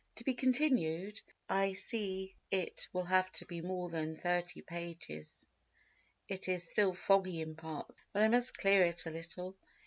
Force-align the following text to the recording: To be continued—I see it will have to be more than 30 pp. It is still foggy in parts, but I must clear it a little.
To 0.15 0.23
be 0.23 0.33
continued—I 0.33 1.73
see 1.73 2.35
it 2.49 2.87
will 2.91 3.03
have 3.03 3.31
to 3.33 3.45
be 3.45 3.61
more 3.61 3.87
than 3.89 4.15
30 4.15 4.63
pp. 4.63 5.29
It 6.27 6.49
is 6.49 6.67
still 6.67 6.95
foggy 6.95 7.39
in 7.39 7.55
parts, 7.55 8.01
but 8.11 8.23
I 8.23 8.27
must 8.27 8.57
clear 8.57 8.83
it 8.83 9.05
a 9.05 9.11
little. 9.11 9.55